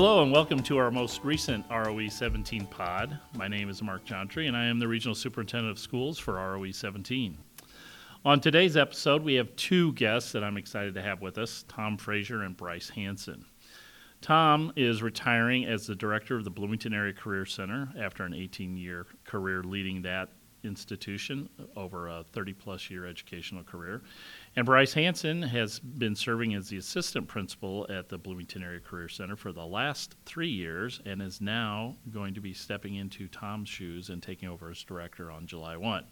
[0.00, 3.20] Hello and welcome to our most recent ROE 17 pod.
[3.36, 6.70] My name is Mark Jontry and I am the Regional Superintendent of Schools for ROE
[6.70, 7.36] 17.
[8.24, 11.98] On today's episode, we have two guests that I'm excited to have with us Tom
[11.98, 13.44] Fraizer and Bryce Hansen.
[14.22, 18.78] Tom is retiring as the director of the Bloomington Area Career Center after an 18
[18.78, 20.30] year career leading that
[20.64, 24.00] institution over a 30 plus year educational career.
[24.56, 29.08] And Bryce Hansen has been serving as the assistant principal at the Bloomington Area Career
[29.08, 33.68] Center for the last three years and is now going to be stepping into Tom's
[33.68, 36.04] shoes and taking over as director on July 1.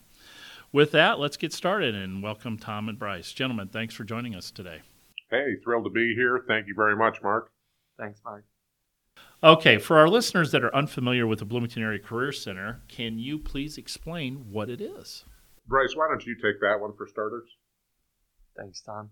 [0.71, 3.33] With that, let's get started and welcome Tom and Bryce.
[3.33, 4.83] Gentlemen, thanks for joining us today.
[5.31, 6.45] Hey, thrilled to be here.
[6.47, 7.51] Thank you very much, Mark.
[7.99, 8.45] Thanks, Mark.
[9.43, 13.41] Okay, for our listeners that are unfamiliar with the Bloomington Area Career Center, can you
[13.41, 15.25] please explain what it is?
[15.67, 17.49] Bryce, why don't you take that one for starters?
[18.59, 19.11] Thanks, Tom.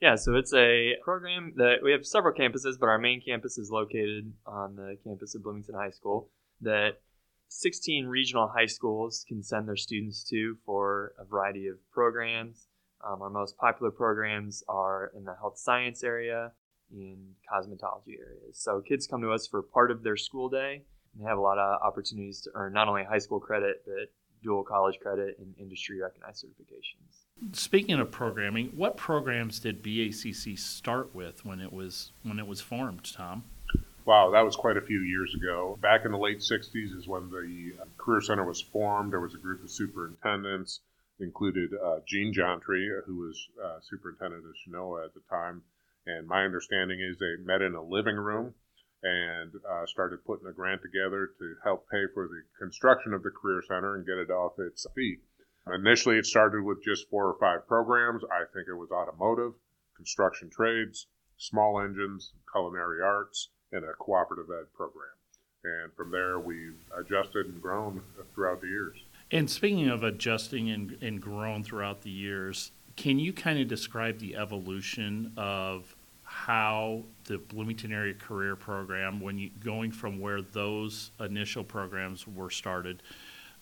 [0.00, 3.70] Yeah, so it's a program that we have several campuses, but our main campus is
[3.70, 6.30] located on the campus of Bloomington High School
[6.60, 7.00] that
[7.48, 12.68] 16 regional high schools can send their students to for a variety of programs.
[13.06, 16.52] Um, our most popular programs are in the health science area,
[16.90, 18.58] in cosmetology areas.
[18.58, 20.82] So kids come to us for part of their school day
[21.14, 24.12] and they have a lot of opportunities to earn not only high school credit, but
[24.46, 27.56] dual college credit and industry recognized certifications.
[27.56, 32.60] Speaking of programming, what programs did BACC start with when it was when it was
[32.60, 33.44] formed, Tom?
[34.06, 35.76] Wow, that was quite a few years ago.
[35.82, 39.12] Back in the late 60s is when the uh, Career Center was formed.
[39.12, 40.80] There was a group of superintendents,
[41.18, 45.60] included uh, Gene Jontry, who was uh, superintendent of Chenoa at the time,
[46.06, 48.54] and my understanding is they met in a living room
[49.06, 53.30] and uh, started putting a grant together to help pay for the construction of the
[53.30, 55.20] Career Center and get it off its feet.
[55.72, 58.22] Initially, it started with just four or five programs.
[58.24, 59.52] I think it was automotive,
[59.96, 61.06] construction trades,
[61.36, 65.14] small engines, culinary arts, and a cooperative ed program.
[65.64, 68.02] And from there, we've adjusted and grown
[68.34, 68.96] throughout the years.
[69.30, 74.18] And speaking of adjusting and, and grown throughout the years, can you kind of describe
[74.18, 75.95] the evolution of
[76.36, 82.50] how the Bloomington Area Career Program, when you going from where those initial programs were
[82.50, 83.02] started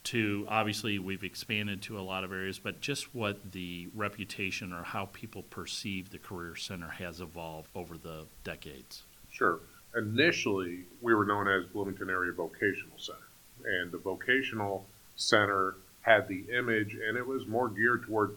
[0.03, 4.83] to obviously we've expanded to a lot of areas, but just what the reputation or
[4.83, 9.05] how people perceive the Career Center has evolved over the decades?
[9.31, 9.61] Sure.
[9.97, 13.19] Initially, we were known as Bloomington Area Vocational Center,
[13.65, 18.37] and the Vocational Center had the image, and it was more geared toward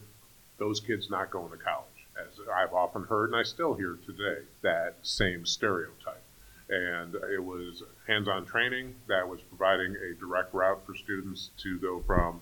[0.59, 4.41] those kids not going to college as I've often heard, and I still hear today,
[4.61, 6.23] that same stereotype.
[6.69, 11.79] And it was hands on training that was providing a direct route for students to
[11.79, 12.41] go from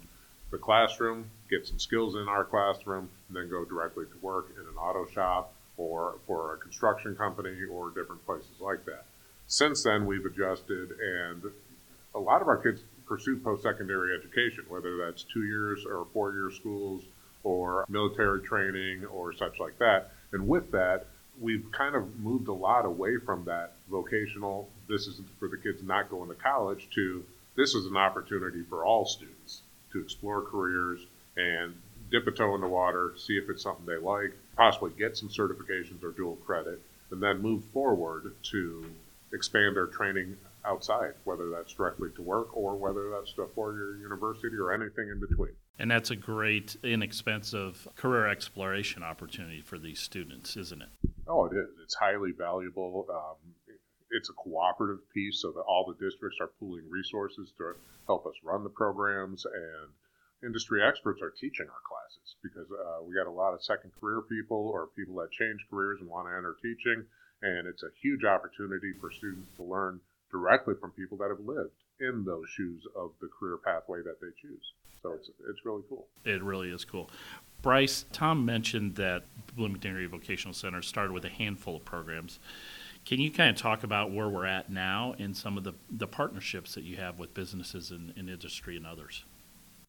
[0.52, 4.62] the classroom, get some skills in our classroom, and then go directly to work in
[4.62, 9.06] an auto shop or for a construction company or different places like that.
[9.47, 11.44] Since then, we've adjusted, and
[12.16, 16.31] a lot of our kids pursue post secondary education, whether that's two years or four
[16.34, 17.03] year schools
[17.45, 20.11] or military training or such like that.
[20.33, 21.06] And with that,
[21.39, 25.83] we've kind of moved a lot away from that vocational, this is for the kids
[25.83, 27.23] not going to college, to
[27.56, 29.61] this is an opportunity for all students
[29.94, 31.06] to explore careers
[31.38, 31.73] and
[32.11, 35.29] dip a toe in the water, see if it's something they like, possibly get some
[35.29, 36.81] certifications or dual credit,
[37.12, 38.85] and then move forward to
[39.33, 40.35] expand their training
[40.66, 44.73] outside, whether that's directly to work or whether that's to a four year university or
[44.73, 45.51] anything in between.
[45.78, 50.90] And that's a great, inexpensive career exploration opportunity for these students, isn't it?
[51.28, 51.68] Oh, it is.
[51.84, 53.06] It's highly valuable.
[53.09, 53.53] Um,
[54.12, 57.74] it's a cooperative piece, so that all the districts are pooling resources to
[58.08, 59.91] help us run the programs, and
[60.46, 64.22] industry experts are teaching our classes because uh, we got a lot of second career
[64.22, 67.04] people or people that change careers and want to enter teaching,
[67.42, 70.00] and it's a huge opportunity for students to learn
[70.31, 74.27] directly from people that have lived in those shoes of the career pathway that they
[74.42, 74.74] choose.
[75.01, 76.07] So it's, it's really cool.
[76.24, 77.09] It really is cool.
[77.62, 79.24] Bryce, Tom mentioned that
[79.56, 82.39] Bloomington Area Vocational Center started with a handful of programs.
[83.06, 86.07] Can you kind of talk about where we're at now and some of the, the
[86.07, 89.25] partnerships that you have with businesses and, and industry and others?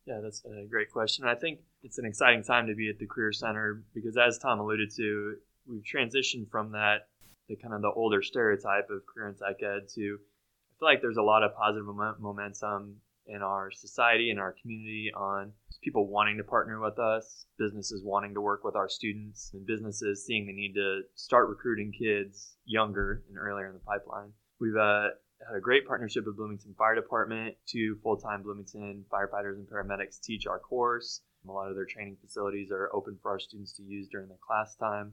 [0.07, 1.25] Yeah, that's a great question.
[1.27, 4.61] I think it's an exciting time to be at the Career Center because, as Tom
[4.61, 5.37] alluded to,
[5.67, 7.09] we've transitioned from that,
[7.49, 10.36] the kind of the older stereotype of career and psych ed to I
[10.79, 11.87] feel like there's a lot of positive
[12.21, 12.97] momentum
[13.27, 15.53] in our society and our community on
[15.83, 20.25] people wanting to partner with us, businesses wanting to work with our students, and businesses
[20.25, 24.31] seeing the need to start recruiting kids younger and earlier in the pipeline.
[24.61, 25.09] We've uh,
[25.47, 27.57] had a great partnership with Bloomington Fire Department.
[27.67, 31.21] Two full time Bloomington firefighters and paramedics teach our course.
[31.49, 34.39] A lot of their training facilities are open for our students to use during their
[34.45, 35.13] class time.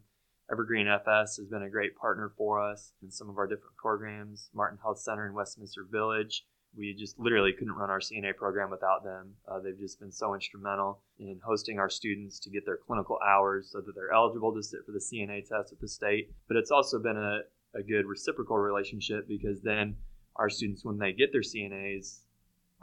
[0.52, 4.50] Evergreen FS has been a great partner for us in some of our different programs.
[4.54, 6.46] Martin Health Center in Westminster Village.
[6.76, 9.36] We just literally couldn't run our CNA program without them.
[9.48, 13.70] Uh, they've just been so instrumental in hosting our students to get their clinical hours
[13.72, 16.32] so that they're eligible to sit for the CNA test at the state.
[16.48, 17.42] But it's also been a,
[17.78, 19.96] a good reciprocal relationship because then
[20.36, 22.22] our students, when they get their CNAs,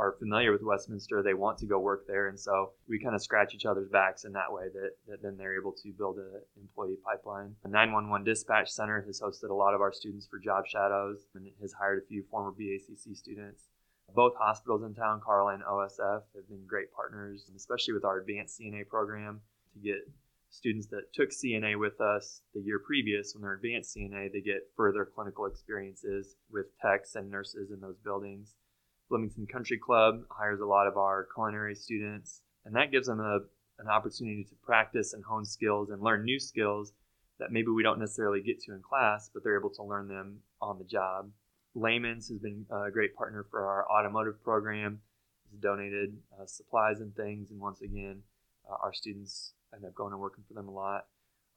[0.00, 3.20] are familiar with Westminster, they want to go work there, and so we kind of
[3.20, 4.64] scratch each other's backs in that way.
[4.72, 7.54] That, that then they're able to build an employee pipeline.
[7.62, 11.46] The 911 dispatch center has hosted a lot of our students for job shadows and
[11.60, 13.68] has hired a few former BACC students.
[14.14, 18.58] Both hospitals in town, Carle and OSF, have been great partners, especially with our advanced
[18.58, 19.42] CNA program
[19.74, 19.98] to get
[20.48, 24.68] students that took CNA with us the year previous when they're advanced CNA, they get
[24.76, 28.54] further clinical experiences with techs and nurses in those buildings.
[29.10, 33.40] Bloomington Country Club hires a lot of our culinary students, and that gives them a,
[33.80, 36.92] an opportunity to practice and hone skills and learn new skills
[37.40, 40.38] that maybe we don't necessarily get to in class, but they're able to learn them
[40.62, 41.28] on the job.
[41.74, 45.00] Layman's has been a great partner for our automotive program.
[45.50, 48.22] Has donated uh, supplies and things, and once again,
[48.70, 51.06] uh, our students end up going and working for them a lot.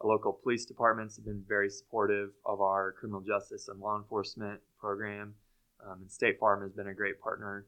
[0.01, 4.59] Our local police departments have been very supportive of our criminal justice and law enforcement
[4.79, 5.35] program.
[5.85, 7.65] Um, and State Farm has been a great partner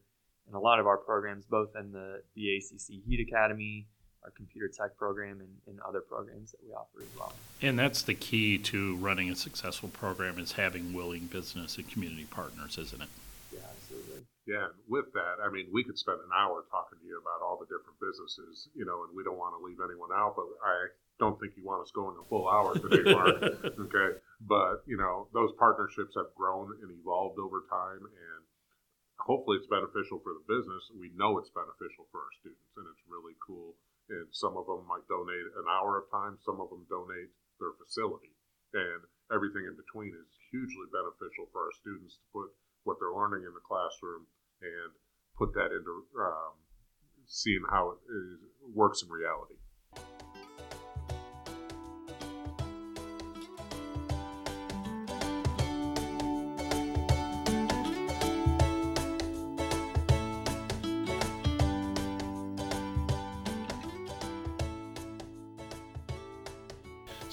[0.48, 3.86] in a lot of our programs, both in the, the ACC Heat Academy,
[4.24, 7.32] our computer tech program, and, and other programs that we offer as well.
[7.62, 12.26] And that's the key to running a successful program is having willing business and community
[12.30, 13.08] partners, isn't it?
[13.52, 14.26] Yeah, absolutely.
[14.46, 17.42] Yeah, and with that, I mean, we could spend an hour talking to you about
[17.44, 20.46] all the different businesses, you know, and we don't want to leave anyone out, but
[20.62, 23.40] I don't think you want us going a full hour today, Mark.
[23.88, 24.10] okay,
[24.44, 28.40] but you know, those partnerships have grown and evolved over time, and
[29.16, 30.92] hopefully, it's beneficial for the business.
[30.92, 33.76] We know it's beneficial for our students, and it's really cool.
[34.12, 37.74] And some of them might donate an hour of time, some of them donate their
[37.80, 38.30] facility,
[38.76, 39.02] and
[39.34, 42.48] everything in between is hugely beneficial for our students to put
[42.86, 44.30] what they're learning in the classroom
[44.62, 44.90] and
[45.34, 46.54] put that into um,
[47.26, 48.38] seeing how it is,
[48.74, 49.58] works in reality.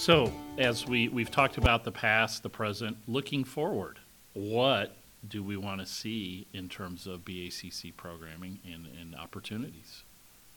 [0.03, 4.00] So, as we, we've talked about the past, the present, looking forward,
[4.33, 10.03] what do we want to see in terms of BACC programming and, and opportunities?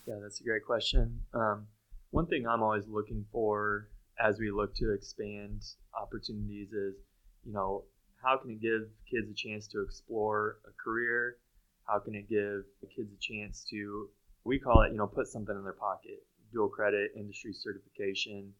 [0.04, 1.20] Yeah, that's a great question.
[1.32, 1.69] Um,
[2.10, 3.87] one thing I'm always looking for
[4.19, 5.62] as we look to expand
[5.96, 6.96] opportunities is,
[7.44, 7.84] you know,
[8.20, 11.37] how can it give kids a chance to explore a career?
[11.84, 12.64] How can it give
[12.96, 14.08] kids a chance to,
[14.42, 18.52] we call it, you know, put something in their pocket, dual credit, industry certification,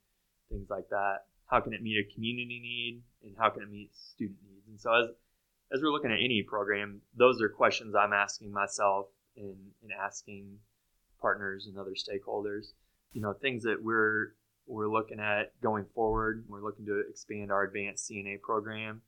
[0.51, 1.25] things like that.
[1.47, 4.67] How can it meet a community need and how can it meet student needs?
[4.69, 5.09] And so as
[5.73, 9.07] as we're looking at any program, those are questions I'm asking myself
[9.37, 10.59] and, and asking
[11.21, 12.67] partners and other stakeholders.
[13.13, 14.35] You know, things that we're
[14.67, 16.45] we're looking at going forward.
[16.49, 19.03] We're looking to expand our advanced CNA program,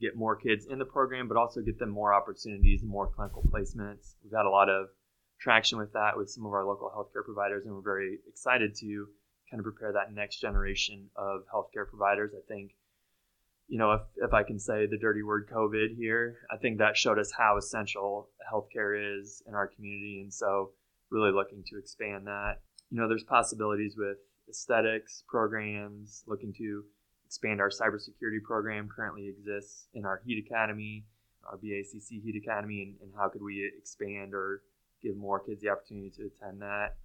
[0.00, 3.42] get more kids in the program, but also get them more opportunities and more clinical
[3.42, 4.14] placements.
[4.22, 4.88] We've had a lot of
[5.40, 9.08] traction with that with some of our local healthcare providers, and we're very excited to
[9.52, 12.32] kind of prepare that next generation of healthcare providers.
[12.34, 12.72] I think
[13.68, 16.96] you know, if, if I can say the dirty word COVID here, I think that
[16.96, 20.20] showed us how essential healthcare is in our community.
[20.22, 20.72] And so,
[21.10, 22.60] really looking to expand that.
[22.90, 24.18] You know, there's possibilities with
[24.50, 26.84] aesthetics programs, looking to
[27.24, 31.06] expand our cybersecurity program currently exists in our Heat Academy,
[31.50, 34.62] our BACC Heat Academy, and, and how could we expand or
[35.02, 36.96] give more kids the opportunity to attend that.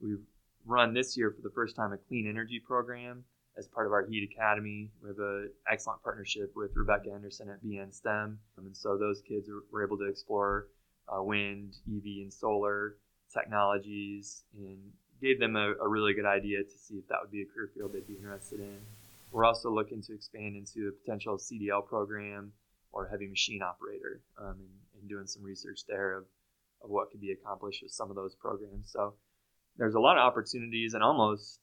[0.00, 0.24] We've
[0.66, 3.24] run this year for the first time a clean energy program
[3.58, 4.90] as part of our Heat Academy.
[5.02, 8.38] We have an excellent partnership with Rebecca Anderson at BN STEM.
[8.58, 10.68] Um, and so those kids were able to explore
[11.08, 12.96] uh, wind, EV, and solar
[13.32, 14.78] technologies and
[15.20, 17.70] gave them a, a, really good idea to see if that would be a career
[17.74, 18.78] field they'd be interested in.
[19.30, 22.52] We're also looking to expand into a potential CDL program
[22.92, 26.24] or heavy machine operator um, and, and doing some research there of,
[26.82, 28.90] of what could be accomplished with some of those programs.
[28.90, 29.14] So
[29.80, 31.58] there's a lot of opportunities and almost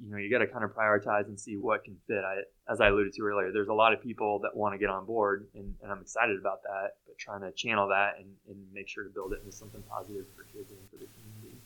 [0.00, 2.24] you know you got to kind of prioritize and see what can fit.
[2.24, 2.40] I,
[2.72, 5.04] as i alluded to earlier there's a lot of people that want to get on
[5.04, 8.88] board and, and i'm excited about that but trying to channel that and, and make
[8.88, 11.60] sure to build it into something positive for kids and for the community.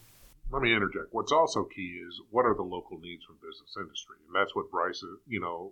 [0.52, 1.08] Let me interject.
[1.12, 4.20] What's also key is what are the local needs from business industry?
[4.28, 5.70] And that's what bryce you know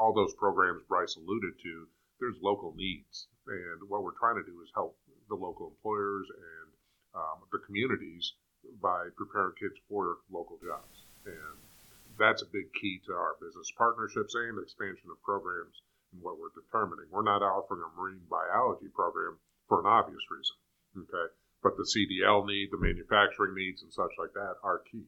[0.00, 1.86] all those programs bryce alluded to
[2.18, 3.28] there's local needs.
[3.46, 4.98] And what we're trying to do is help
[5.28, 6.68] the local employers and
[7.14, 8.32] um, the communities
[8.80, 11.58] by preparing kids for local jobs and
[12.18, 15.74] that's a big key to our business partnerships and expansion of programs
[16.12, 17.06] and what we're determining.
[17.10, 20.56] We're not offering a marine biology program for an obvious reason,
[21.06, 21.32] okay?
[21.62, 25.04] But the CDL need, the manufacturing needs, and such like that are key.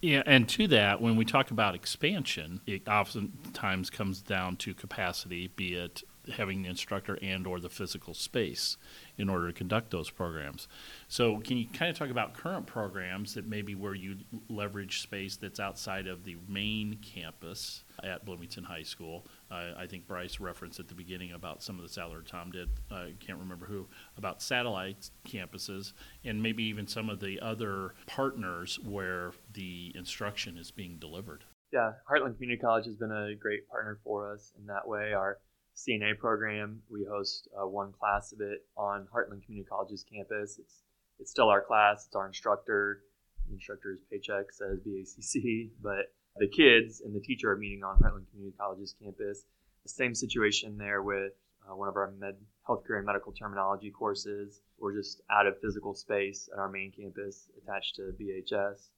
[0.00, 5.48] Yeah, and to that, when we talk about expansion, it oftentimes comes down to capacity,
[5.48, 8.76] be it having the instructor and or the physical space
[9.16, 10.68] in order to conduct those programs.
[11.08, 15.36] So can you kind of talk about current programs that maybe where you leverage space
[15.36, 19.26] that's outside of the main campus at Bloomington High School?
[19.50, 22.68] Uh, I think Bryce referenced at the beginning about some of the salary Tom did,
[22.90, 25.92] I can't remember who, about satellite campuses
[26.24, 31.44] and maybe even some of the other partners where the instruction is being delivered.
[31.72, 35.12] Yeah, Heartland Community College has been a great partner for us in that way.
[35.12, 35.38] Our
[35.80, 36.82] CNA program.
[36.90, 40.58] We host uh, one class of it on Heartland Community College's campus.
[40.58, 40.82] It's
[41.18, 42.06] it's still our class.
[42.06, 43.02] It's our instructor.
[43.48, 48.30] The instructor's paycheck says BACC, but the kids and the teacher are meeting on Heartland
[48.30, 49.44] Community College's campus.
[49.82, 51.32] The same situation there with
[51.68, 52.36] uh, one of our med
[52.68, 54.60] healthcare and medical terminology courses.
[54.78, 58.88] We're just out of physical space at our main campus attached to BHS.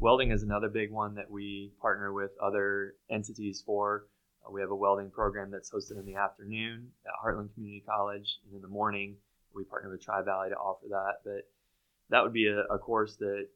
[0.00, 4.06] Welding is another big one that we partner with other entities for.
[4.46, 8.38] Uh, we have a welding program that's hosted in the afternoon at Heartland Community College,
[8.46, 9.16] and in the morning
[9.54, 11.16] we partner with Tri Valley to offer that.
[11.24, 11.48] But
[12.10, 13.46] that would be a, a course that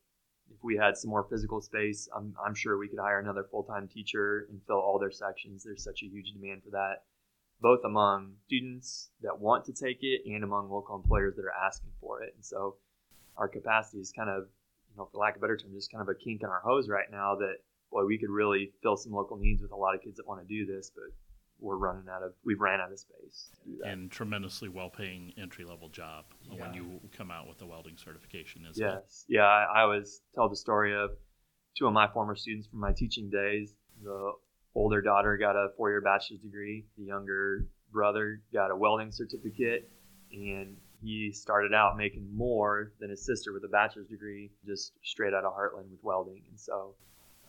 [0.50, 3.62] if we had some more physical space, I'm, I'm sure we could hire another full
[3.62, 5.64] time teacher and fill all their sections.
[5.64, 7.04] There's such a huge demand for that,
[7.60, 11.90] both among students that want to take it and among local employers that are asking
[12.00, 12.32] for it.
[12.34, 12.76] And so
[13.36, 14.44] our capacity is kind of,
[14.90, 16.60] you know, for lack of a better term, just kind of a kink in our
[16.60, 17.56] hose right now that
[17.92, 20.40] boy, we could really fill some local needs with a lot of kids that want
[20.40, 21.04] to do this, but
[21.62, 23.50] we're running out of we've ran out of space
[23.84, 26.60] and tremendously well paying entry level job yeah.
[26.60, 29.36] when you come out with the welding certification is yes it?
[29.36, 31.10] yeah I, I always tell the story of
[31.78, 34.32] two of my former students from my teaching days the
[34.74, 39.88] older daughter got a four year bachelor's degree the younger brother got a welding certificate
[40.32, 45.32] and he started out making more than his sister with a bachelor's degree just straight
[45.32, 46.94] out of heartland with welding and so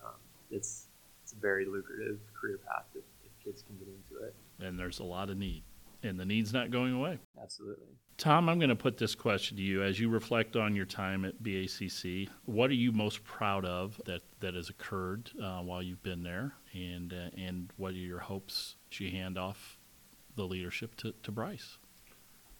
[0.05, 0.13] um,
[0.53, 0.87] it's
[1.23, 4.35] it's a very lucrative career path if, if kids can get into it.
[4.59, 5.63] And there's a lot of need,
[6.03, 7.19] and the need's not going away.
[7.41, 7.87] Absolutely.
[8.17, 11.25] Tom, I'm going to put this question to you as you reflect on your time
[11.25, 12.29] at BACC.
[12.45, 16.53] What are you most proud of that, that has occurred uh, while you've been there,
[16.73, 19.79] and uh, and what are your hopes as you hand off
[20.35, 21.77] the leadership to, to Bryce?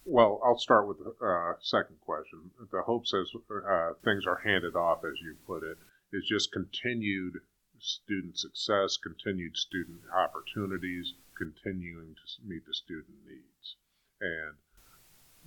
[0.04, 2.50] Well, I'll start with the uh, second question.
[2.70, 5.78] The hopes as uh, things are handed off, as you put it,
[6.12, 7.34] is just continued
[7.84, 13.76] student success, continued student opportunities, continuing to meet the student needs.
[14.20, 14.56] And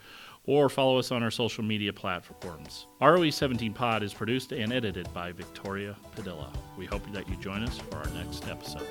[0.46, 2.86] or follow us on our social media platforms.
[3.00, 6.52] ROE 17 Pod is produced and edited by Victoria Padilla.
[6.78, 8.86] We hope that you join us for our next episode.